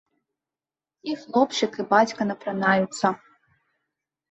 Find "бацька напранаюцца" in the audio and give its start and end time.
1.93-3.15